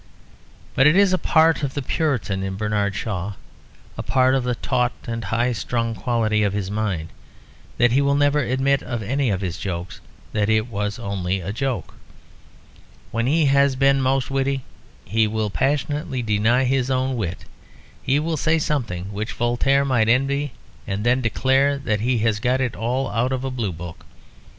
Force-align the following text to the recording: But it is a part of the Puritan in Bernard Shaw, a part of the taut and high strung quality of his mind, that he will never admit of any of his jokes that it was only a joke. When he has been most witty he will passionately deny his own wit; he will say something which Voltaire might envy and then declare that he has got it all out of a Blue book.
But 0.73 0.87
it 0.87 0.95
is 0.95 1.13
a 1.13 1.19
part 1.19 1.61
of 1.61 1.75
the 1.75 1.83
Puritan 1.83 2.41
in 2.41 2.55
Bernard 2.55 2.95
Shaw, 2.95 3.33
a 3.95 4.01
part 4.01 4.33
of 4.33 4.43
the 4.43 4.55
taut 4.55 4.91
and 5.05 5.25
high 5.25 5.51
strung 5.51 5.93
quality 5.93 6.41
of 6.41 6.53
his 6.53 6.71
mind, 6.71 7.09
that 7.77 7.91
he 7.91 8.01
will 8.01 8.15
never 8.15 8.39
admit 8.39 8.81
of 8.81 9.03
any 9.03 9.29
of 9.29 9.41
his 9.41 9.59
jokes 9.59 10.01
that 10.33 10.49
it 10.49 10.65
was 10.65 10.97
only 10.97 11.39
a 11.39 11.53
joke. 11.53 11.93
When 13.11 13.27
he 13.27 13.45
has 13.45 13.75
been 13.75 14.01
most 14.01 14.31
witty 14.31 14.63
he 15.05 15.27
will 15.27 15.51
passionately 15.51 16.23
deny 16.23 16.63
his 16.63 16.89
own 16.89 17.15
wit; 17.15 17.45
he 18.01 18.19
will 18.19 18.37
say 18.37 18.57
something 18.57 19.13
which 19.13 19.33
Voltaire 19.33 19.85
might 19.85 20.09
envy 20.09 20.53
and 20.87 21.03
then 21.03 21.21
declare 21.21 21.77
that 21.77 21.99
he 21.99 22.17
has 22.25 22.39
got 22.39 22.59
it 22.59 22.75
all 22.75 23.07
out 23.11 23.31
of 23.31 23.43
a 23.43 23.51
Blue 23.51 23.71
book. 23.71 24.03